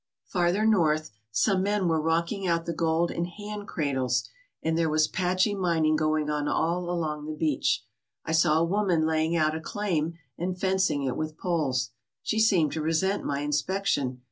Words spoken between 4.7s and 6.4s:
there was patchy mining going